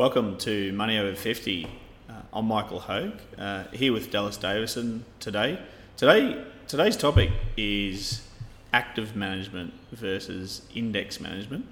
[0.00, 1.66] Welcome to Money Over 50.
[2.08, 5.58] Uh, I'm Michael Hogue, uh, here with Dallas Davison today.
[5.98, 8.26] Today, today's topic is
[8.72, 11.66] active management versus index management.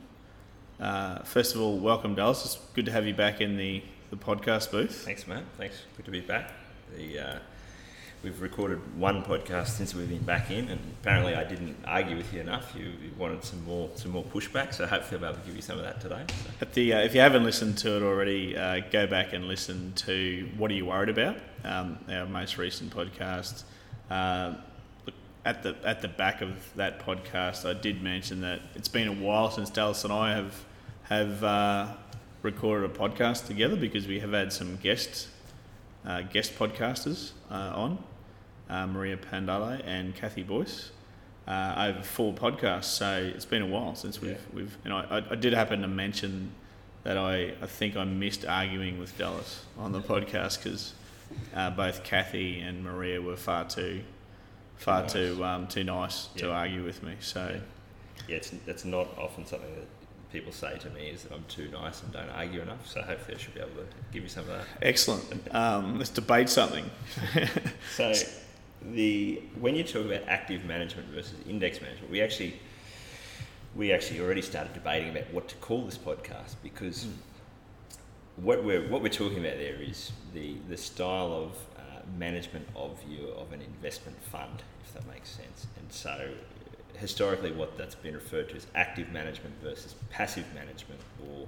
[0.78, 2.44] Uh, first of all, welcome, Dallas.
[2.44, 5.06] It's good to have you back in the, the podcast booth.
[5.06, 5.44] Thanks, mate.
[5.56, 5.84] Thanks.
[5.96, 6.52] Good to be back.
[6.94, 7.38] The, uh,
[8.22, 12.32] we've recorded one podcast since we've been back in, and apparently I didn't argue with
[12.32, 12.74] you enough.
[12.76, 15.56] You, you wanted some more some more pushback, so hopefully I'll be able to give
[15.56, 16.24] you some of that today.
[16.58, 16.66] So.
[16.72, 20.48] The, uh, if you haven't listened to it already, uh, go back and listen to
[20.56, 23.64] What Are You Worried About, um, our most recent podcast.
[24.10, 24.54] Uh,
[25.44, 29.12] at the at the back of that podcast, I did mention that it's been a
[29.12, 30.64] while since Dallas and I have
[31.04, 31.86] have uh,
[32.42, 35.28] recorded a podcast together because we have had some guests
[36.06, 37.98] uh, guest podcasters uh, on,
[38.70, 40.90] uh, Maria Pandale and Kathy Boyce,
[41.46, 42.84] uh, over four podcasts.
[42.84, 44.36] So it's been a while since we've, Yeah.
[44.52, 46.52] we've know, I, I did happen to mention
[47.04, 50.94] that I, I think I missed arguing with Dallas on the podcast because
[51.54, 54.02] uh, both Kathy and Maria were far too,
[54.76, 55.12] far nice.
[55.12, 57.14] too, um, too nice to argue with me.
[57.20, 57.60] So
[58.26, 59.86] Yeah, it's, that's not often something that
[60.32, 62.86] people say to me is that I'm too nice and don't argue enough.
[62.86, 64.64] So hopefully I should be able to give you some of that.
[64.82, 65.24] excellent.
[65.54, 66.88] Um, let's debate something.
[67.94, 68.12] So,
[68.80, 72.60] the when you talk about active management versus index management, we actually
[73.74, 77.06] we actually already started debating about what to call this podcast because
[78.36, 82.98] what we're what we're talking about there is the the style of uh, management of
[83.08, 85.66] you of an investment fund, if that makes sense.
[85.78, 86.30] And so,
[86.98, 91.46] historically, what that's been referred to as active management versus passive management, or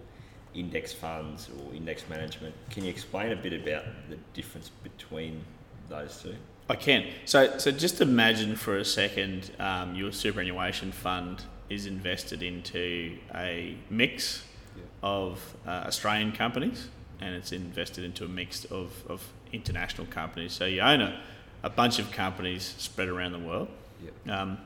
[0.55, 2.55] index funds or index management.
[2.71, 5.45] Can you explain a bit about the difference between
[5.89, 6.35] those two?
[6.69, 7.07] I can.
[7.25, 13.77] So, so just imagine for a second um, your superannuation fund is invested into a
[13.91, 14.45] mix
[14.77, 14.83] Yeah.
[15.03, 16.89] of uh, Australian companies
[17.21, 20.53] and it's invested into a mix of, of international companies.
[20.53, 21.21] So you own a,
[21.63, 23.69] a bunch of companies spread around the world.
[24.03, 24.37] Yep.
[24.37, 24.59] Um,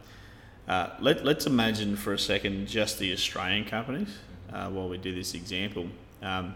[0.68, 4.08] uh, let, let's imagine for a second just the Australian companies
[4.52, 5.86] uh, while we do this example.
[6.22, 6.54] Um,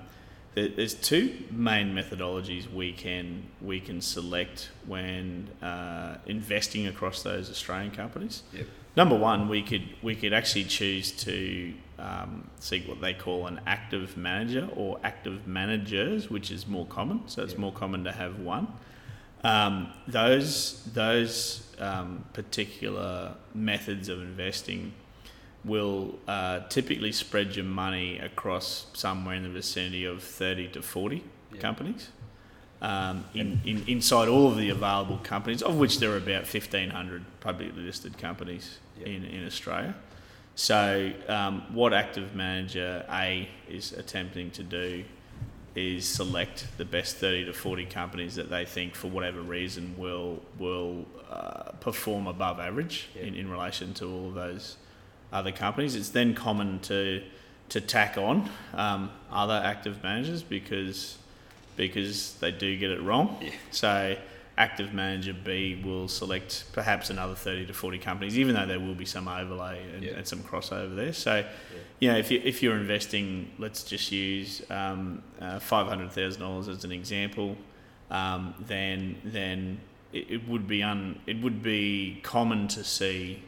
[0.54, 7.50] there, there's two main methodologies we can we can select when uh, investing across those
[7.50, 8.42] Australian companies.
[8.54, 8.66] Yep.
[8.96, 13.60] Number one, we could we could actually choose to um, seek what they call an
[13.66, 17.22] active manager or active managers, which is more common.
[17.28, 17.60] So it's Yeah.
[17.60, 18.68] more common to have one.
[19.44, 24.92] Um, those those um, particular methods of investing
[25.64, 31.22] will uh, typically spread your money across somewhere in the vicinity of 30 to 40
[31.52, 31.60] Yeah.
[31.60, 32.08] companies.
[32.80, 37.24] Um, in, in, inside all of the available companies, of which there are about 1,500
[37.40, 39.08] publicly listed companies Yeah.
[39.08, 39.96] in, in Australia.
[40.54, 45.04] So, um, what Active Manager A is attempting to do
[45.78, 50.40] is select the best 30 to 40 companies that they think, for whatever reason, will
[50.58, 53.22] will uh, perform above average Yeah.
[53.24, 54.76] in, in relation to all of those
[55.32, 55.94] other companies.
[55.94, 57.22] It's then common to
[57.70, 61.18] to tack on um, other active managers because
[61.76, 63.36] because they do get it wrong.
[63.40, 63.50] Yeah.
[63.70, 64.16] So
[64.58, 68.94] active manager B will select perhaps another 30 to 40 companies, even though there will
[68.94, 70.12] be some overlay and, Yeah.
[70.16, 71.12] and some crossover there.
[71.12, 71.44] So,
[72.00, 76.92] you know, if, you, if you're investing, let's just use um, uh, $500,000 as an
[76.92, 77.56] example,
[78.10, 79.80] um, then then
[80.12, 83.42] it, it would be un, it would be common to see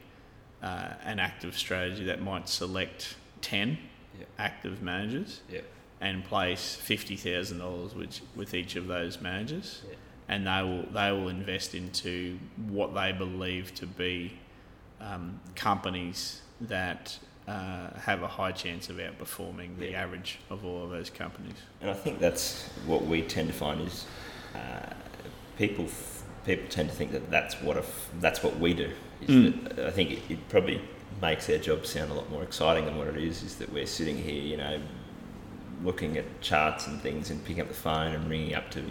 [0.62, 3.78] uh, an active strategy that might select 10
[4.18, 4.26] Yeah.
[4.38, 5.62] active managers Yeah.
[6.00, 9.94] and place fifty thousand dollars which with each of those managers, Yeah.
[10.30, 12.38] And they will they will invest into
[12.68, 14.32] what they believe to be
[15.00, 17.18] um, companies that
[17.48, 20.02] uh, have a high chance of outperforming the Yeah.
[20.04, 21.56] average of all of those companies.
[21.80, 24.06] And I think that's what we tend to find is
[24.54, 24.92] uh,
[25.58, 28.90] people f- people tend to think that that's what a f- that's what we do.
[29.22, 29.74] Is Mm.
[29.76, 30.80] that I think it, it probably
[31.20, 33.42] makes their job sound a lot more exciting than what it is.
[33.42, 34.78] Is that we're sitting here, you know,
[35.82, 38.82] looking at charts and things and picking up the phone and ringing up to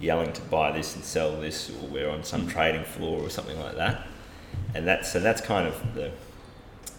[0.00, 3.58] yelling to buy this and sell this, or we're on some trading floor or something
[3.60, 4.06] like that.
[4.74, 6.10] And that's so that's kind of the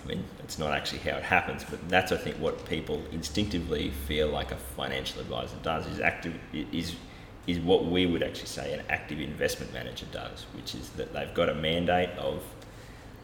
[0.06, 3.90] I mean, it's not actually how it happens, but that's I think what people instinctively
[3.90, 6.96] feel like a financial advisor does is active is
[7.48, 11.34] is what we would actually say an active investment manager does, which is that they've
[11.34, 12.44] got a mandate of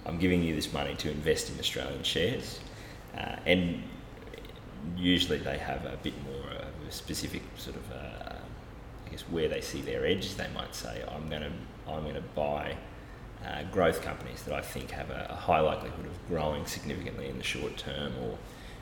[0.05, 2.59] I'm giving you this money to invest in Australian shares,
[3.15, 3.83] uh, and
[4.97, 8.30] usually they have a bit more a specific sort of uh,
[9.11, 10.35] guess where they see their edge.
[10.35, 11.51] They might say I'm going to
[11.87, 12.75] I'm going to buy
[13.45, 17.37] uh, growth companies that I think have a, a, high likelihood of growing significantly in
[17.37, 18.37] the short term or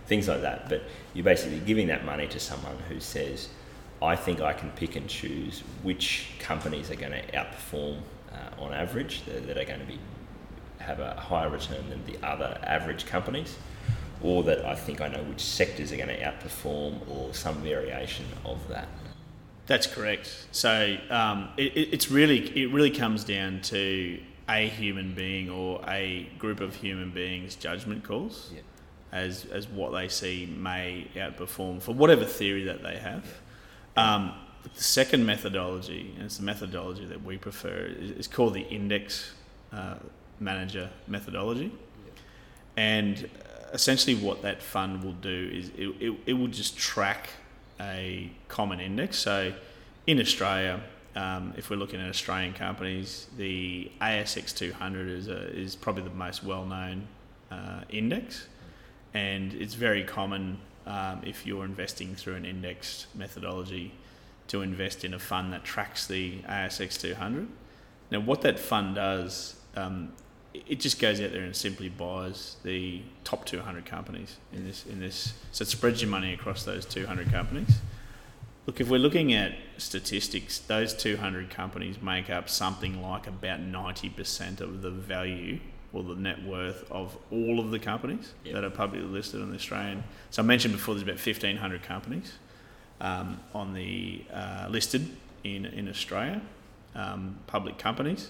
[0.05, 0.67] things like that.
[0.67, 0.83] But
[1.13, 3.49] you're basically giving that money to someone who says,
[4.01, 8.73] I think I can pick and choose which companies are going to outperform uh, on
[8.73, 9.99] average, that, that, are going to be
[10.79, 13.57] have a higher return than the other average companies,
[14.21, 18.25] or that I think I know which sectors are going to outperform or some variation
[18.45, 18.87] of that.
[19.69, 20.47] That's correct.
[20.51, 24.19] So um, it, it's really it really comes down to
[24.49, 28.61] a human being or a group of human beings' judgment calls yeah.
[29.11, 33.23] as as what they see may outperform for whatever theory that they have.
[33.95, 34.15] Yeah.
[34.15, 34.33] Um,
[34.73, 39.33] the second methodology, and it's the methodology that we prefer, is, is called the index
[39.71, 39.97] uh,
[40.39, 41.71] manager methodology.
[41.71, 42.11] Yeah.
[42.75, 43.29] And
[43.71, 47.29] essentially, what that fund will do is it, it, it will just track
[47.79, 49.17] a common index.
[49.17, 49.53] So
[50.07, 50.81] in Australia,
[51.15, 56.09] um, if we're looking at Australian companies, the ASX 200 is, a, is probably the
[56.11, 57.07] most well known
[57.51, 58.47] uh, index,
[59.13, 63.93] and it's very common um, if you're investing through an index methodology
[64.47, 67.47] to invest in a fund that tracks the ASX 200.
[68.11, 70.11] Now, what that fund does, um,
[70.53, 74.85] it just goes out there and simply buys the top 200 companies in this.
[74.85, 77.79] In this, so it spreads your money across those 200 companies.
[78.65, 84.61] Look, if we're looking at statistics, those 200 companies make up something like about 90%
[84.61, 85.59] of the value
[85.91, 88.53] or the net worth of all of the companies yep.
[88.53, 90.03] that are publicly listed on the Australian.
[90.29, 92.33] So I mentioned before there's about 1,500 companies
[93.01, 95.09] um, on the uh, listed
[95.43, 96.41] in, in Australia,
[96.95, 98.29] um, public companies.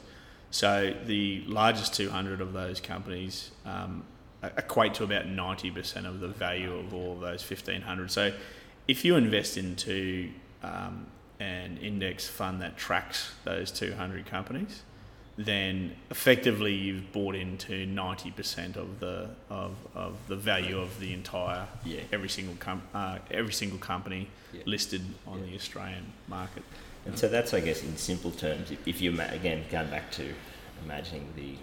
[0.52, 4.04] So the largest 200 of those companies um,
[4.44, 8.12] equate to about 90% of the value of all of those 1,500.
[8.12, 8.34] So
[8.88, 10.30] if you invest into
[10.64, 11.06] um,
[11.40, 14.82] an index fund that tracks those 200 companies,
[15.38, 21.66] then effectively you've bought into 90% of the of, of the value of the entire
[21.86, 22.02] yeah.
[22.12, 24.62] every single com- uh, every single company yeah.
[24.66, 25.46] listed on yeah.
[25.46, 26.64] the Australian market.
[27.10, 30.32] And so that's I guess in simple terms if you again going back to
[30.84, 31.56] imagining the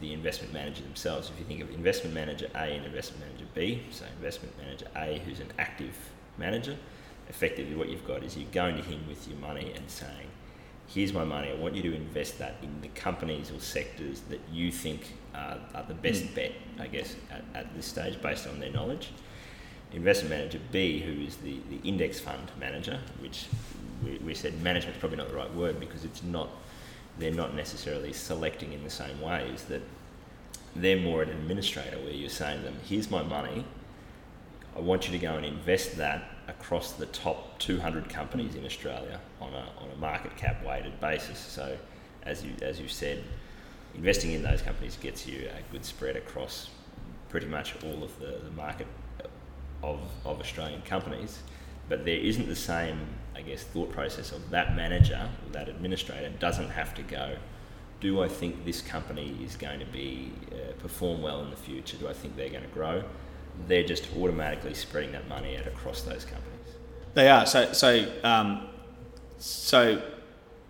[0.00, 3.82] the investment manager themselves if you think of investment manager A and investment manager B
[3.90, 5.94] so investment manager A who's an active
[6.38, 6.76] manager,
[7.28, 10.28] effectively what you've got is you're going to him with your money and saying,
[10.86, 14.40] here's my money, I want you to invest that in the companies or sectors that
[14.50, 16.34] you think are, are the best mm.
[16.34, 19.10] bet, I guess, at, at this stage based on their knowledge.
[19.92, 23.46] Investment manager B, who is the, the index fund manager, which
[24.04, 26.50] we, we said management's probably not the right word because it's not,
[27.18, 29.82] they're not necessarily selecting in the same ways that
[30.76, 33.64] they're more an administrator where you're saying to them, here's my money,
[34.76, 39.20] I want you to go and invest that across the top 200 companies in Australia
[39.40, 41.38] on a, on a market cap weighted basis.
[41.38, 41.76] So,
[42.22, 43.24] as you, as you said,
[43.94, 46.70] investing in those companies gets you a good spread across
[47.28, 48.86] pretty much all of the, the market
[49.82, 51.38] of, of Australian companies.
[51.88, 52.98] But there isn't the same,
[53.34, 57.36] I guess, thought process of that manager or that administrator doesn't have to go,
[58.00, 61.96] do I think this company is going to be uh, perform well in the future?
[61.96, 63.02] Do I think they're going to grow?
[63.66, 66.76] they're just automatically spreading that money out across those companies.
[67.14, 67.46] They are.
[67.46, 68.68] So, so, um,
[69.38, 70.00] so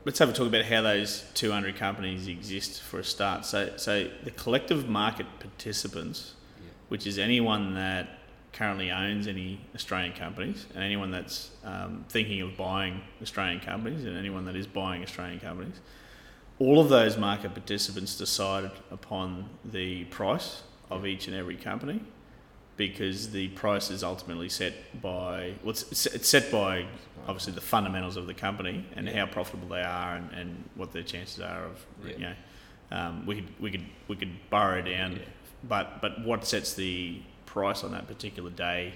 [0.04, 3.44] let's have a talk about how those 200 companies exist for a start.
[3.44, 6.70] So, so the collective market participants, yeah.
[6.88, 8.17] which is anyone that
[8.52, 14.16] currently owns any Australian companies and anyone that's um, thinking of buying Australian companies and
[14.16, 15.80] anyone that is buying Australian companies,
[16.58, 22.00] all of those market participants decide upon the price of each and every company
[22.76, 26.86] because the price is ultimately set by well, it's, it's set by
[27.26, 29.20] obviously the fundamentals of the company and yeah.
[29.20, 32.12] how profitable they are and, and what their chances are of yeah.
[32.12, 32.34] you know
[32.90, 35.18] um, we could we could we could borrow down yeah.
[35.64, 38.94] but but what sets the price on that particular day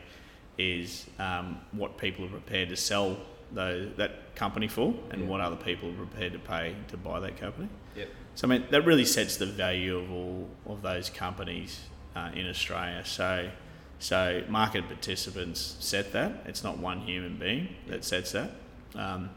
[0.59, 3.17] is um, what people are prepared to sell
[3.51, 7.37] those, that company for and what other people are prepared to pay to buy that
[7.37, 7.69] company.
[7.97, 8.09] Yep.
[8.35, 11.81] So I mean that really sets the value of all of those companies
[12.15, 13.05] uh, in Australia.
[13.05, 13.51] So
[13.99, 16.45] so market participants set that.
[16.47, 18.51] It's not one human being that sets that.
[18.95, 19.31] Um,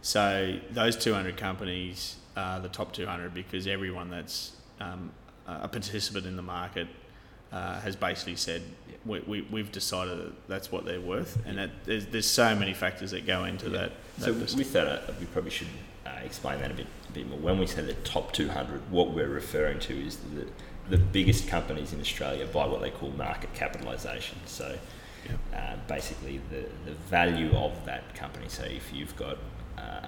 [0.00, 5.10] so those 200 companies are the top 200 because everyone that's um,
[5.46, 6.88] a participant in the market
[7.52, 8.62] uh, has basically said
[9.04, 12.72] we, we, we've decided that that's what they're worth, and that there's, there's so many
[12.74, 13.78] factors that go into Yeah.
[13.78, 13.92] that.
[14.18, 15.66] that So with that, uh, we probably should
[16.06, 17.38] uh, explain that a bit, a bit more.
[17.38, 20.46] When we say the top 200, what we're referring to is the,
[20.88, 24.38] the biggest companies in Australia by what they call market capitalisation.
[24.46, 24.78] So
[25.24, 25.58] Yeah.
[25.58, 28.46] uh, basically the, the value of that company.
[28.48, 29.38] So if you've got
[29.78, 30.06] uh,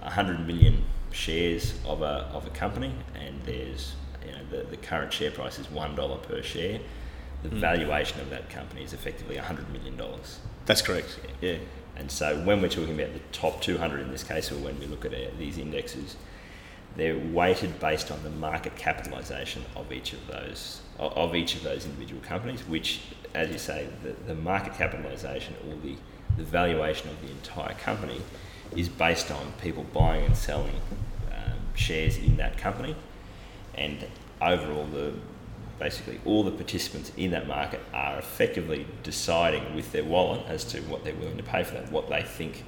[0.00, 3.94] 100 million shares of a, of a company and there's
[4.28, 6.80] you know, the, the current share price is $1 per share,
[7.42, 7.60] the Mm.
[7.60, 9.96] valuation of that company is effectively $100 million.
[10.66, 11.20] that's correct.
[11.40, 11.56] Yeah.
[11.96, 14.86] And so when we're talking about the top 200 in this case, or when we
[14.86, 16.16] look at these indexes,
[16.96, 21.84] they're weighted based on the market capitalisation of each of those of each of those
[21.86, 23.00] individual companies, which,
[23.34, 25.94] as you say, the, the market capitalisation or the,
[26.36, 28.20] the valuation of the entire company
[28.74, 30.74] is based on people buying and selling
[31.32, 32.96] um, shares in that company,
[33.78, 34.04] and
[34.42, 35.12] overall the
[35.78, 40.80] basically all the participants in that market are effectively deciding with their wallet as to
[40.82, 42.64] what they're willing to pay for that, what they think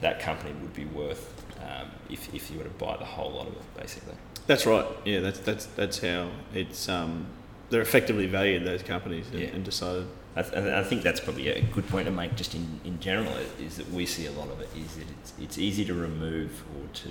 [0.00, 3.46] that company would be worth um, if, if you were to buy the whole lot
[3.46, 4.14] of it, basically.
[4.46, 4.86] That's right.
[5.04, 6.88] Yeah, that's that's that's how it's.
[6.88, 7.26] Um,
[7.68, 9.48] they're effectively valued those companies and, Yeah.
[9.48, 10.06] and decided.
[10.36, 13.32] I, th- I think that's probably a good point to make just in, in general
[13.58, 16.62] is that we see a lot of it is that it's, it's easy to remove
[16.76, 17.08] or to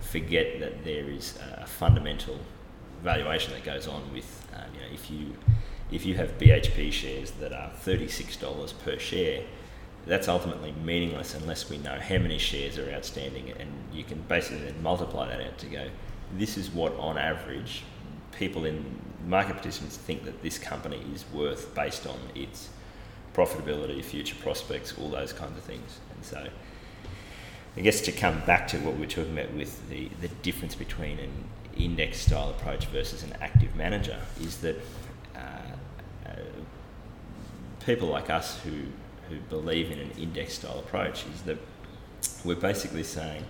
[0.00, 2.38] forget that there is a fundamental
[3.04, 5.36] valuation that goes on with um, you know if you
[5.92, 9.44] if you have BHP shares that are $36 per share
[10.06, 14.64] that's ultimately meaningless unless we know how many shares are outstanding and you can basically
[14.64, 15.86] then multiply that out to go
[16.36, 17.82] this is what on average
[18.32, 18.84] people in
[19.26, 22.70] market participants think that this company is worth based on its
[23.34, 25.98] profitability, future prospects, all those kinds of things.
[26.14, 26.46] And so,
[27.76, 30.74] I guess to come back to what we we're talking about with the, the difference
[30.74, 31.32] between an
[31.76, 34.76] index style approach versus an active manager is that
[35.34, 35.38] uh,
[36.26, 36.30] uh,
[37.84, 38.70] people like us who,
[39.28, 41.58] who believe in an index style approach is that
[42.44, 43.44] we're basically saying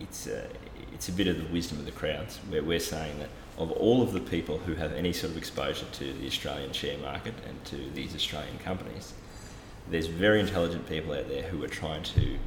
[0.00, 0.46] it's a,
[0.92, 2.38] it's a bit of the wisdom of the crowds.
[2.48, 3.28] Where we're saying that
[3.58, 6.98] of all of the people who have any sort of exposure to the Australian share
[6.98, 9.14] market and to these Australian companies,
[9.88, 12.38] there's very intelligent people out there who are trying to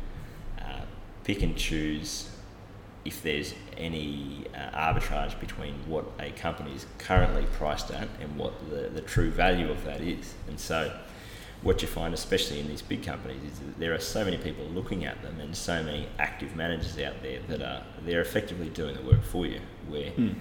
[0.61, 0.81] uh,
[1.23, 2.29] pick and choose
[3.07, 8.53] if there's any uh, arbitrage between what a company is currently priced at and what
[8.69, 10.33] the, the true value of that is.
[10.49, 10.91] And so,
[11.61, 14.65] what you find, especially in these big companies, is that there are so many people
[14.65, 18.95] looking at them and so many active managers out there that are they're effectively doing
[18.95, 19.61] the work for you.
[19.87, 20.33] Where Hmm.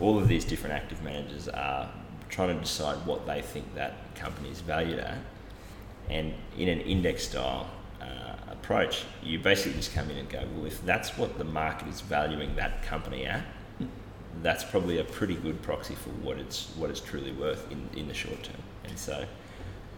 [0.00, 1.88] all of these different active managers are
[2.28, 5.18] trying to decide what they think that company is valued at,
[6.08, 7.68] and in an index style
[8.00, 11.88] uh, approach, you basically just come in and go, well, if that's what the market
[11.88, 13.42] is valuing that company at,
[14.42, 18.06] that's probably a pretty good proxy for what it's what it's truly worth in, in
[18.06, 18.62] the short term.
[18.84, 19.24] And so,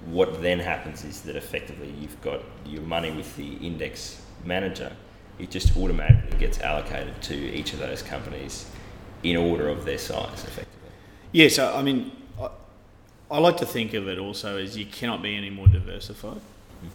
[0.06, 4.90] what then happens is that effectively you've got your money with the index manager.
[5.38, 8.70] It just automatically gets allocated to each of those companies
[9.22, 10.90] in order of their size, effectively.
[11.32, 12.10] Yeah, so I mean,
[12.40, 12.48] I,
[13.30, 16.40] I like to think of it also as you cannot be any more diversified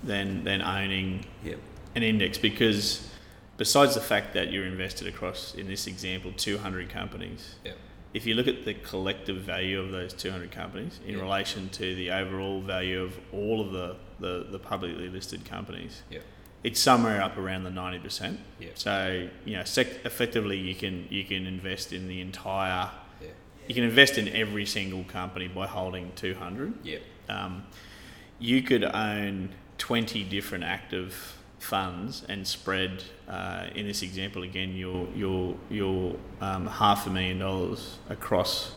[0.03, 1.59] than than owning Yep.
[1.95, 3.09] an index because
[3.57, 7.77] besides the fact that you're invested across, in this example, 200 companies, Yep.
[8.13, 11.21] if you look at the collective value of those 200 companies in Yeah.
[11.23, 16.23] relation to the overall value of all of the, the, the publicly listed companies, Yep.
[16.63, 18.37] it's somewhere up around the 90%.
[18.59, 18.69] Yeah.
[18.75, 22.91] So, you know, sec- effectively you can you can invest in the entire
[23.67, 26.73] you can invest in every single company by holding 200.
[26.83, 27.01] Yep.
[27.27, 27.63] Um,
[28.39, 35.07] you could own 20 different active funds and spread, uh, in this example again, your,
[35.15, 38.75] your, your um, half a million dollars across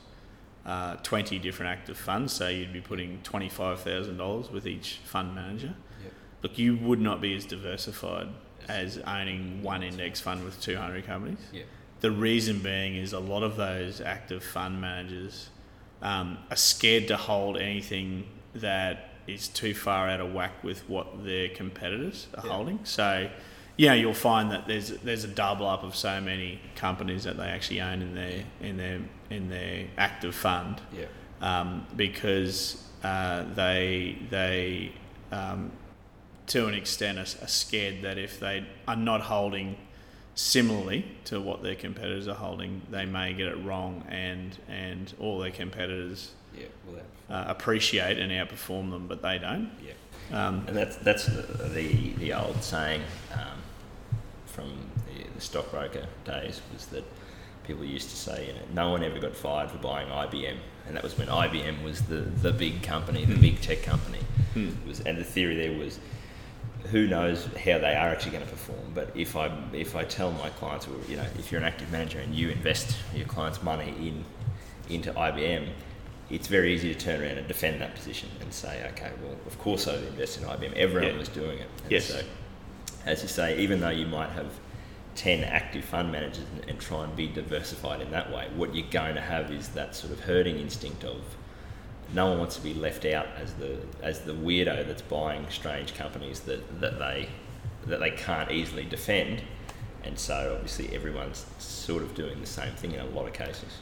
[0.66, 2.32] uh, 20 different active funds.
[2.32, 5.74] So you'd be putting $25,000 with each fund manager.
[6.02, 6.12] Yep.
[6.42, 8.28] Look, you would not be as diversified
[8.68, 11.38] as owning one index fund with 200 companies.
[11.52, 11.66] Yep.
[12.00, 15.50] The reason being is a lot of those active fund managers
[16.02, 21.24] um, are scared to hold anything that is too far out of whack with what
[21.24, 22.52] their competitors are Yeah.
[22.52, 22.80] holding.
[22.84, 23.28] So,
[23.76, 27.36] you know, you'll find that there's there's a double up of so many companies that
[27.36, 31.08] they actually own in their in their in their active fund Yep.
[31.40, 34.92] um, because uh, they they
[35.32, 35.70] um,
[36.48, 39.76] to an extent are, are scared that if they are not holding
[40.34, 45.38] similarly to what their competitors are holding, they may get it wrong and and all
[45.38, 46.66] their competitors Yeah.
[46.86, 49.70] Well, uh, appreciate and outperform them, but they don't.
[49.84, 49.92] Yeah.
[50.48, 53.02] Um, And that's that's the the, the old saying
[53.32, 53.58] um,
[54.46, 54.70] from
[55.06, 57.04] the, the stockbroker days was that
[57.66, 60.96] people used to say, you know, no one ever got fired for buying IBM, and
[60.96, 63.40] that was when IBM was the, the big company, the Hmm.
[63.40, 64.18] big tech company.
[64.54, 64.70] Hmm.
[64.88, 66.00] Was, and the theory there was,
[66.90, 68.90] who knows how they are actually going to perform?
[68.94, 72.18] But if I if I tell my clients, you know, if you're an active manager
[72.18, 74.24] and you invest your clients' money in
[74.88, 75.68] into IBM,
[76.30, 79.58] it's very easy to turn around and defend that position and say, okay, well, of
[79.58, 80.72] course I would invest in IBM.
[80.74, 81.18] Everyone Yeah.
[81.18, 81.66] was doing it.
[81.82, 82.06] And Yes.
[82.06, 82.22] So,
[83.06, 84.46] as you say, even though you might have
[85.16, 88.86] 10 active fund managers and, and try and be diversified in that way, what you're
[88.90, 91.20] going to have is that sort of herding instinct of
[92.14, 95.94] no one wants to be left out as the as the weirdo that's buying strange
[95.94, 97.28] companies that, that they
[97.86, 99.42] that they can't easily defend.
[100.04, 103.78] And so obviously everyone's sort of doing the same thing in a lot of cases.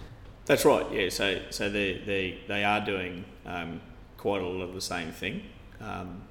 [0.49, 0.87] That's right.
[0.93, 1.09] Yeah.
[1.11, 3.81] So so they they they are doing um,
[4.17, 5.43] quite a lot of the same thing.
[5.81, 6.23] Um,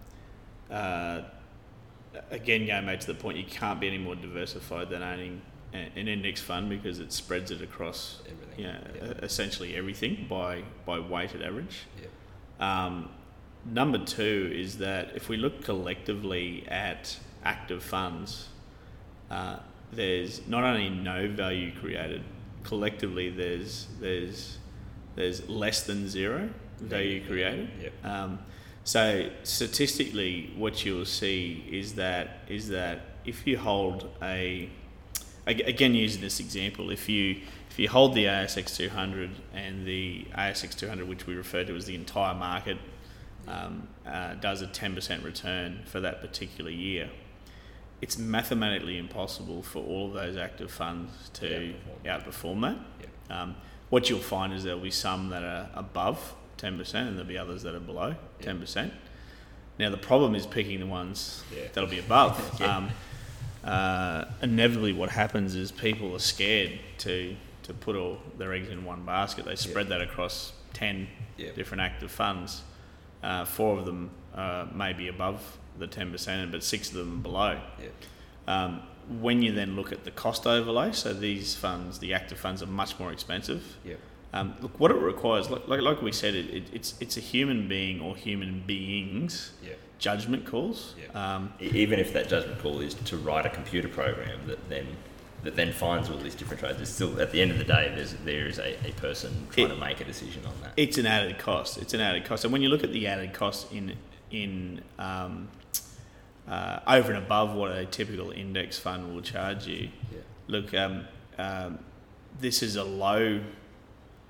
[0.69, 1.21] uh,
[2.31, 5.41] again, going back to the point, you can't be any more diversified than owning
[5.73, 8.59] an index fund because it spreads it across, Everything.
[8.59, 9.23] you know, Yeah.
[9.25, 11.81] essentially everything by by weighted average.
[12.01, 12.07] Yeah.
[12.85, 13.09] Um,
[13.65, 18.49] number two is that if we look collectively at active funds,
[19.29, 19.57] uh,
[19.91, 22.23] there's not only no value created,
[22.67, 24.57] collectively there's there's
[25.15, 27.69] there's less than zero value created.
[27.81, 27.93] Yep.
[28.03, 28.39] Um,
[28.83, 34.69] so statistically, what you'll see is that is that if you hold a
[35.45, 40.75] again using this example, if you if you hold the ASX 200 and the ASX
[40.77, 42.77] 200, which we refer to as the entire market,
[43.47, 47.09] um, uh, does a 10% return for that particular year,
[48.01, 51.73] it's mathematically impossible for all of those active funds to
[52.05, 52.77] outperform, that.
[52.99, 53.09] Yep.
[53.29, 53.55] Um,
[53.89, 57.63] what you'll find is there'll be some that are above 10% and there'll be others
[57.63, 58.45] that are below Yeah.
[58.53, 58.91] 10%.
[59.79, 61.67] Now, the problem is picking the ones Yeah.
[61.73, 62.37] that'll be above.
[62.59, 62.77] Yeah.
[62.77, 62.89] um,
[63.63, 68.85] uh, inevitably, what happens is people are scared to, to put all their eggs in
[68.85, 69.45] one basket.
[69.45, 71.51] They spread that across 10 Yeah.
[71.55, 72.61] different active funds.
[73.23, 77.59] Uh, four of them uh, may be above the 10%, but six of them below.
[77.81, 77.87] Yeah.
[78.47, 78.81] Um,
[79.21, 82.65] when you then look at the cost overlay, so these funds, the active funds, are
[82.67, 83.63] much more expensive.
[83.85, 83.95] Yeah.
[84.33, 87.21] Um, look, what it requires, like, like, like we said, it, it, it's it's a
[87.21, 89.73] human being or human beings Yeah.
[89.99, 90.93] judgment calls.
[91.01, 91.35] Yeah.
[91.35, 94.85] Um, Even if that judgment call is to write a computer program that then
[95.43, 97.89] that then finds all these different trades, it's still at the end of the day
[97.95, 100.73] there's there is a, a person trying It- to make a decision on that.
[100.75, 101.77] it's an added cost.
[101.77, 103.93] It's an added cost, and when you look at the added cost in
[104.31, 105.47] in um,
[106.47, 110.19] uh, over and above what a typical index fund will charge you, Yeah.
[110.47, 111.05] look, um,
[111.37, 111.79] um,
[112.39, 113.41] this is a low,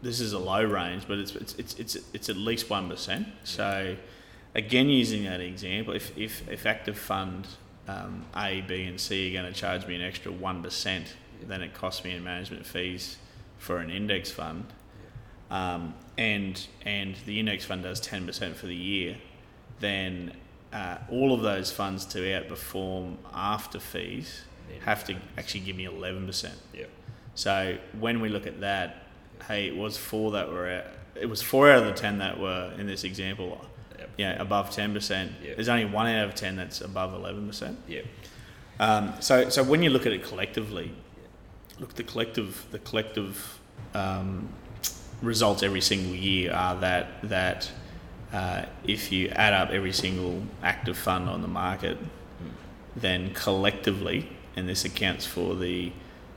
[0.01, 3.27] this is a low range, but it's it's it's it's, it's at least one percent.
[3.43, 3.95] So,
[4.55, 7.47] again, using that example, if if, if active fund
[7.87, 11.15] um, A, B, and C are going to charge me an extra one percent
[11.47, 13.17] than it costs me in management fees
[13.57, 14.65] for an index fund,
[15.51, 19.17] um, and and the index fund does ten percent for the year,
[19.79, 20.33] then
[20.73, 24.41] uh, all of those funds to outperform after fees
[24.83, 26.55] have to actually give me eleven percent.
[26.73, 26.85] Yeah.
[27.35, 29.03] So when we look at that,
[29.47, 32.39] hey, it was four that were out, it was four out of the ten that
[32.39, 33.65] were in this example,
[33.97, 34.09] Yep.
[34.17, 35.31] yeah, above ten percent.
[35.43, 35.55] Yeah.
[35.55, 37.79] There's only one out of ten that's above eleven percent.
[37.87, 38.01] Yeah.
[38.79, 40.91] Um, so so when you look at it collectively,
[41.79, 43.59] look the collective the collective
[43.93, 44.49] um,
[45.21, 47.71] results every single year are that that
[48.33, 51.97] uh, if you add up every single active fund on the market,
[52.95, 55.91] then collectively, and this accounts for the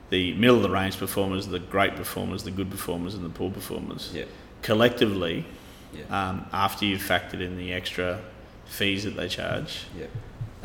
[0.09, 3.49] the middle of the range performers, the great performers, the good performers, and the poor
[3.49, 4.11] performers.
[4.13, 4.25] Yeah.
[4.61, 5.45] Collectively,
[5.93, 6.29] Yeah.
[6.29, 8.19] um, after you've factored in the extra
[8.65, 10.07] fees that they charge, Yeah.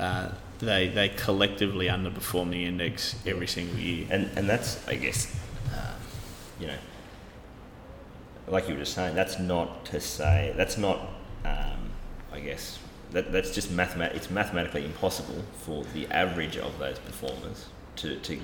[0.04, 4.06] uh, they they collectively underperform the index every single year.
[4.10, 5.32] And and that's I guess,
[5.72, 5.94] um,
[6.60, 6.78] you know,
[8.48, 10.98] like you were just saying, that's not to say that's not,
[11.46, 11.90] um,
[12.32, 12.78] I guess.
[13.12, 18.40] That, that's just mathemat- It's mathematically impossible for the average of those performers to, to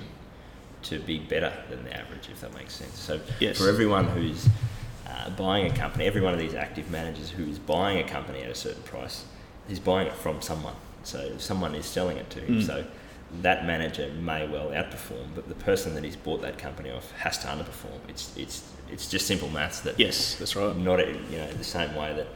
[0.83, 2.99] to be better than the average, if that makes sense.
[2.99, 3.57] So Yes.
[3.57, 4.47] for everyone who's
[5.07, 8.41] uh, buying a company, every one of these active managers who is buying a company
[8.41, 9.23] at a certain price,
[9.67, 10.75] he's buying it from someone.
[11.03, 12.59] So someone is selling it to him.
[12.59, 12.65] Mm.
[12.65, 12.85] So
[13.41, 17.37] that manager may well outperform, but the person that he's bought that company off has
[17.39, 17.99] to underperform.
[18.09, 20.75] It's it's it's just simple maths that Yes, that's right.
[20.75, 22.27] not you know the same way that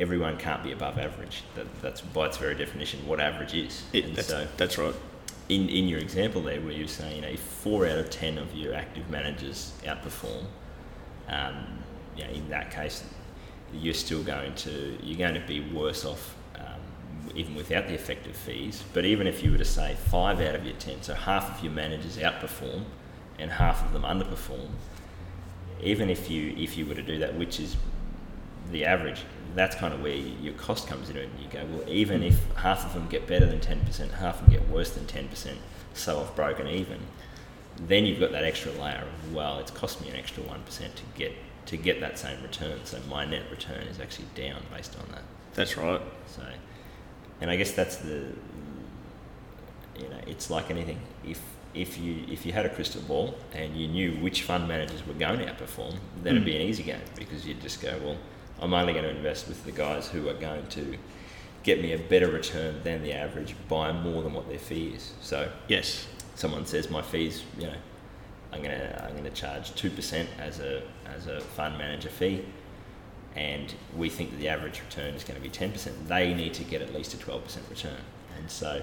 [0.00, 1.44] everyone can't be above average.
[1.54, 3.84] That, that's by its very definition what average is.
[3.92, 4.94] It, that's, so that's right.
[5.50, 8.54] in, in your example there, where you're saying, you know, four out of ten of
[8.54, 10.44] your active managers outperform,
[11.28, 11.54] um,
[12.16, 13.04] you know, in that case,
[13.72, 16.80] you're still going to you're going to be worse off, um,
[17.34, 18.82] even without the effective fees.
[18.94, 21.64] But even if you were to say five out of your ten, so half of
[21.64, 22.84] your managers outperform,
[23.38, 24.70] and half of them underperform,
[25.82, 27.76] even if you if you were to do that, which is
[28.70, 29.22] the average,
[29.54, 32.84] that's kind of where your cost comes in, and you go, well, even if half
[32.86, 35.58] of them get better than ten percent, half of them get worse than ten percent,
[35.94, 37.00] so I've broken even.
[37.76, 40.96] Then you've got that extra layer of well, it's cost me an extra one percent
[40.96, 41.32] to get
[41.66, 42.80] to get that same return.
[42.84, 45.22] So my net return is actually down based on that.
[45.54, 46.00] That's right.
[46.26, 46.42] So,
[47.40, 48.26] and I guess that's the,
[49.98, 51.00] you know, it's like anything.
[51.24, 51.40] If
[51.74, 55.14] if you if you had a crystal ball and you knew which fund managers were
[55.14, 56.62] going to outperform, then it'd be hmm.
[56.62, 58.16] an easy game because you'd just go, well,
[58.60, 60.96] I'm only going to invest with the guys who are going to
[61.62, 65.12] get me a better return than the average by more than what their fee is.
[65.20, 66.06] So Yes.
[66.34, 67.74] someone says my fees, you know,
[68.52, 72.44] I'm gonna I'm gonna charge two percent as a as a fund manager fee,
[73.36, 76.08] and we think that the average return is going to be ten percent.
[76.08, 78.00] They need to get at least a twelve percent return,
[78.36, 78.82] and so.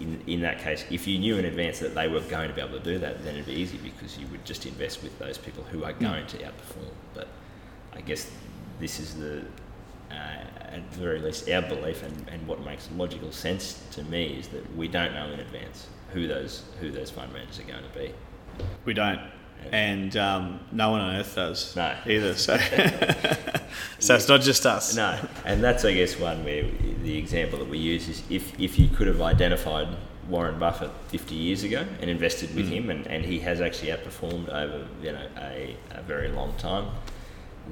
[0.00, 2.60] In, in that case, if you knew in advance that they were going to be
[2.60, 5.38] able to do that, then it'd be easy because you would just invest with those
[5.38, 6.04] people who are hmm.
[6.06, 6.90] going to outperform.
[7.14, 7.28] But
[7.92, 8.28] I guess
[8.80, 9.42] this is the,
[10.10, 14.26] uh, at the very least, our belief and, and what makes logical sense to me
[14.38, 17.82] is that we don't know in advance who those who those fund managers are going
[17.82, 18.12] to be.
[18.84, 19.20] We don't.
[19.72, 21.96] And um, no one on earth does No.
[22.06, 22.34] either.
[22.34, 22.56] So,
[23.98, 24.94] so it's not just us.
[24.96, 26.64] No, and that's I guess one where
[27.02, 29.88] the example that we use is if if you could have identified
[30.28, 34.48] Warren Buffett 50 years ago and invested with him, and, and he has actually outperformed
[34.48, 36.86] over you know a, a very long time,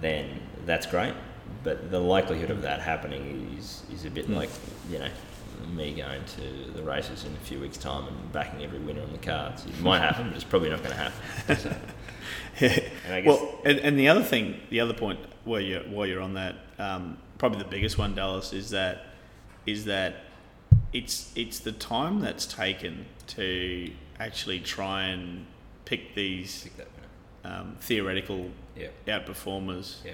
[0.00, 1.14] then that's great.
[1.62, 4.50] But the likelihood of that happening is is a bit like
[4.90, 5.08] you know
[5.74, 9.12] me going to the races in a few weeks' time and backing every winner on
[9.12, 9.64] the cards.
[9.64, 11.56] It might happen, but it's probably not going to happen.
[11.56, 11.74] So,
[13.08, 16.34] And well, and, and the other thing, the other point while you're while you're on
[16.34, 19.06] that, um, probably the biggest one, Dallas, is that
[19.66, 20.16] is that
[20.92, 25.46] it's it's the time that's taken to actually try and
[25.84, 26.88] pick these pick.
[27.44, 28.88] Um, theoretical Yeah.
[29.06, 30.12] outperformers Yeah.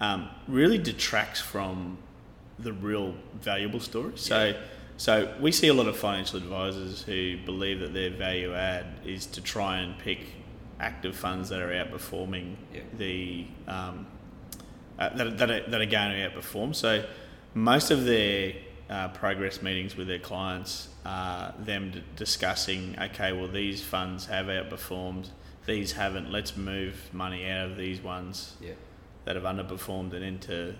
[0.00, 1.98] um, really detracts from
[2.58, 4.12] the real valuable story.
[4.16, 4.54] So,
[4.96, 9.26] so we see a lot of financial advisors who believe that their value add is
[9.26, 10.20] to try and pick
[10.80, 12.80] active funds that are outperforming Yeah.
[12.96, 14.06] the um,
[14.98, 16.74] uh, that, that, are, that are going to outperform.
[16.74, 17.04] So,
[17.54, 18.54] most of their
[18.88, 24.46] uh, progress meetings with their clients are them d- discussing, okay, well these funds have
[24.46, 25.28] outperformed,
[25.66, 26.30] these haven't.
[26.30, 28.72] Let's move money out of these ones Yeah.
[29.24, 30.74] that have underperformed and into,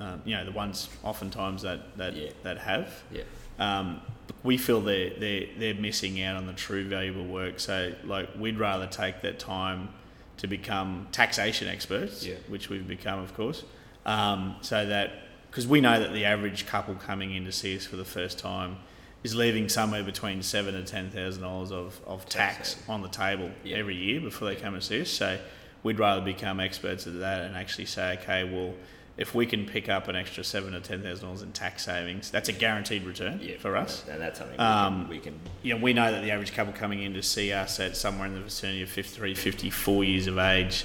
[0.00, 2.30] um, you know, the ones oftentimes that that, Yeah.
[2.44, 3.02] that have.
[3.12, 3.22] Yeah.
[3.58, 4.00] Um,
[4.44, 7.58] we feel they're, they're, they're missing out on the true valuable work.
[7.58, 9.88] So, like, we'd rather take that time
[10.36, 12.36] to become taxation experts, Yeah.
[12.46, 13.64] which we've become, of course,
[14.06, 15.10] um, so that,
[15.50, 18.38] because we know that the average couple coming in to see us for the first
[18.38, 18.76] time
[19.24, 23.50] is leaving somewhere between seven and ten thousand dollars of, of tax on the table
[23.64, 23.76] Yeah.
[23.78, 25.10] every year before they come and see us.
[25.10, 25.38] So
[25.82, 28.74] we'd rather become experts at that and actually say, okay, well,
[29.16, 32.30] if we can pick up an extra seven or ten thousand dollars in tax savings,
[32.30, 33.56] that's a guaranteed return Yeah.
[33.58, 34.04] for us.
[34.08, 36.52] And that's something Um, we, can, we can You know, we know that the average
[36.52, 40.26] couple coming in to see us at somewhere in the vicinity of 53, 54 years
[40.28, 40.84] of age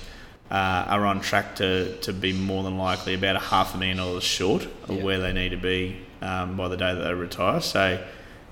[0.50, 0.56] uh,
[0.88, 4.24] are on track to, to be more than likely about a half a million dollars
[4.24, 5.04] short of Yeah.
[5.04, 7.62] where they need to be um, by the day that they retire.
[7.62, 8.04] So,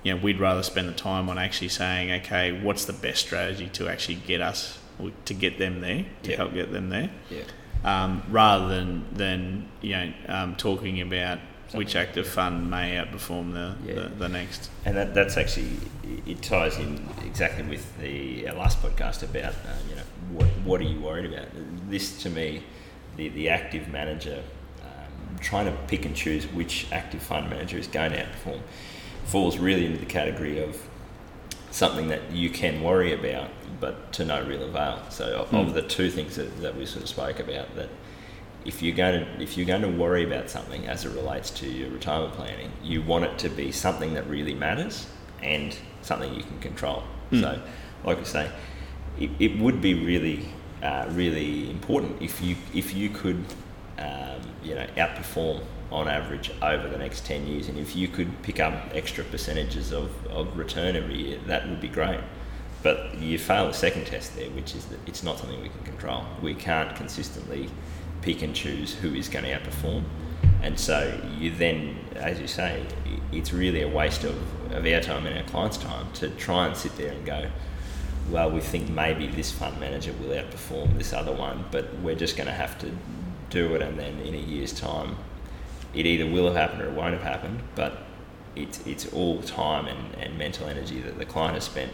[0.04, 3.68] you know, we'd rather spend the time on actually saying, okay, what's the best strategy
[3.74, 4.80] to actually get us,
[5.26, 6.38] to get them there, to Yeah.
[6.38, 7.44] help get them there, yeah.
[7.84, 11.40] um, rather than, than you know, um, talking about
[11.74, 12.10] which Something.
[12.10, 13.94] active fund may outperform the, Yeah.
[13.94, 14.70] the, the next.
[14.86, 15.70] And that, that's actually
[16.26, 20.02] it ties in exactly with the our last podcast about uh, you know
[20.34, 21.48] what what are you worried about?
[21.90, 22.64] This to me,
[23.16, 24.44] the the active manager
[24.84, 28.60] um, trying to pick and choose which active fund manager is going to outperform
[29.32, 30.78] falls really into the category of
[31.72, 35.02] something that you can worry about, but to no real avail.
[35.10, 37.90] So of, of the two things that, that we sort of spoke about, that
[38.66, 41.68] if you're going to if you're going to worry about something as it relates to
[41.68, 45.08] your retirement planning, you want it to be something that really matters
[45.42, 47.04] and something you can control.
[47.32, 47.62] So,
[48.04, 48.52] like I say,
[49.18, 50.46] it, it would be really
[50.84, 53.46] uh, really important if you if you could
[53.98, 58.42] um, you know outperform on average over the next 10 years and if you could
[58.44, 62.20] pick up extra percentages of, of return every year that would be great.
[62.84, 65.84] But you fail the second test there which is that it's not something we can
[65.84, 66.26] control.
[66.42, 67.70] We can't consistently
[68.22, 70.04] pick and choose who is going to outperform.
[70.62, 72.86] And so you then as you say
[73.32, 74.36] it's really a waste of,
[74.72, 77.50] of our time and our clients time to try and sit there and go
[78.30, 82.38] well, we think maybe this fund manager will outperform this other one, but we're just
[82.38, 82.92] going to have to
[83.50, 85.18] do it, and then in a year's time,
[85.94, 87.62] it either will have happened or it won't have happened.
[87.76, 87.98] But
[88.56, 91.92] it's it's all time and, and mental energy that the client has spent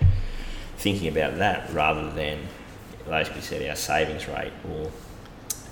[0.77, 2.39] thinking about that rather than,
[3.07, 4.91] like we said, our savings rate or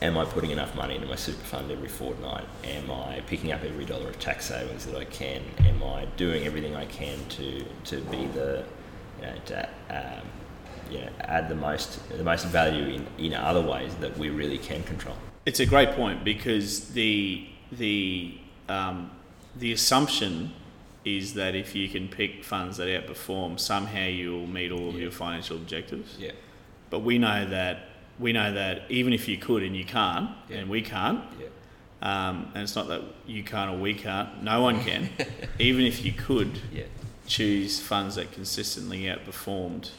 [0.02, 2.46] am I putting enough money into my super fund every fortnight?
[2.64, 5.42] Am I picking up every dollar of tax savings that I can?
[5.60, 8.64] Am I doing everything I can to, to be the,
[9.20, 10.28] you know, to um,
[10.92, 14.58] you know, add the most the most value in, in other ways that we really
[14.58, 15.16] can control?
[15.46, 18.38] It's a great point because the the
[18.69, 19.12] um,
[19.56, 20.51] the assumption
[21.06, 25.01] is that if you can pick funds that outperform, somehow you'll meet all of Yeah.
[25.04, 26.15] your financial objectives.
[26.19, 26.32] Yeah,
[26.89, 30.58] But we know that we know that even if you could and you can't, Yeah.
[30.58, 31.47] and we can't, yeah,
[32.01, 35.10] um, and it's not that you can't or we can't, no one can.
[35.60, 36.84] even if you could yeah,
[37.28, 39.89] choose funds that consistently outperformed,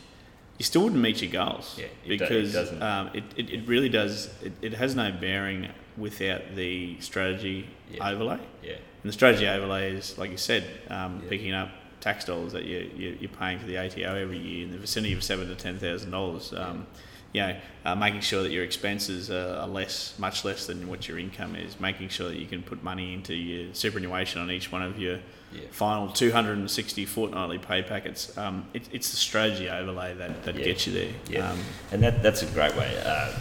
[0.59, 2.83] you still wouldn't meet your goals Yeah, it do- it because doesn't.
[2.83, 4.31] um, it, it, it really does.
[4.43, 8.09] It, it has no bearing without the strategy Yeah.
[8.11, 8.39] overlay.
[8.63, 11.29] yeah, And the strategy overlay is, like you said, um, Yeah.
[11.31, 14.71] picking up tax dollars that you, you, you're paying for the ATO every year in
[14.73, 16.53] the vicinity of seven to ten thousand dollars.
[16.55, 16.87] Um,
[17.33, 21.07] you know, uh, making sure that your expenses are, are less, much less than what
[21.09, 21.79] your income is.
[21.81, 25.19] Making sure that you can put money into your superannuation on each one of your
[25.57, 25.69] Yeah.
[25.71, 28.37] final 260 fortnightly pay packets.
[28.39, 30.65] Um, it, it's the strategy overlay that, that Yeah.
[30.65, 31.13] gets you there.
[31.29, 31.51] yeah.
[31.51, 31.59] Um,
[31.93, 32.97] and that that's a great way.
[33.05, 33.33] Uh,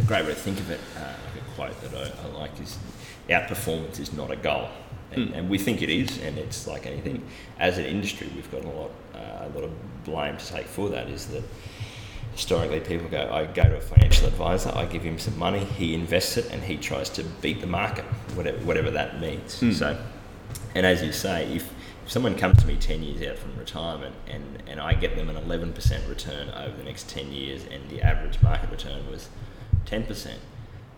[0.00, 0.80] a great way to think of it.
[0.96, 2.76] Uh, like a quote that I, I like is,
[3.28, 4.68] "Outperformance is not a goal."
[5.12, 5.38] And, Mm.
[5.38, 7.22] and we think it is, and it's like anything.
[7.60, 9.70] As an industry, we've got a lot, uh, a lot of
[10.04, 11.08] blame to take for that.
[11.08, 11.44] Is that
[12.32, 15.94] historically people go, I go to a financial advisor, I give him some money, he
[15.94, 19.60] invests it, and he tries to beat the market, whatever, whatever that means.
[19.60, 19.70] Hmm.
[19.72, 19.96] So,
[20.74, 21.72] and as you say, if,
[22.04, 25.28] if someone comes to me 10 years out from retirement and, and I get them
[25.28, 29.28] an 11% return over the next 10 years and the average market return was
[29.86, 30.32] 10%,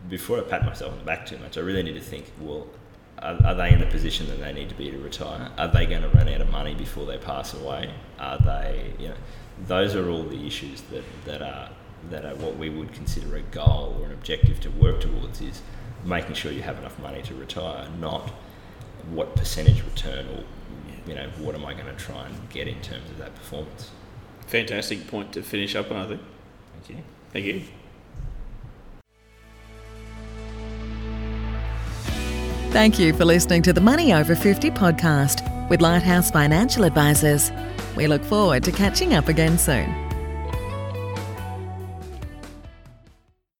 [0.09, 2.67] before I pat myself on the back too much, I really need to think, well,
[3.19, 5.51] are, are they in the position that they need to be to retire?
[5.59, 7.93] Are they going to run out of money before they pass away?
[8.19, 9.15] Are they, you know,
[9.67, 11.71] those are all the issues that, that are
[12.11, 15.63] that are what we would consider a goal or an objective to work towards is
[16.05, 18.33] making sure you have enough money to retire, not
[19.11, 20.45] what percentage return or
[21.07, 23.91] you know what am I going to try and get in terms of that performance.
[24.47, 26.21] fantastic point to finish up on, I think.
[26.73, 27.05] Thank you.
[27.33, 27.63] Thank you.
[32.73, 37.51] Thank you for listening to the Money Over 50 podcast with Lighthouse Financial Advisors.
[37.97, 40.06] We look forward to catching up again soon.